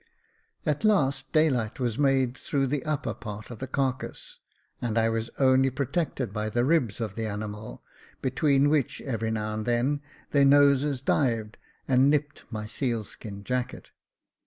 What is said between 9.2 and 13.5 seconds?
now and then their noses dived and nipped my seal skin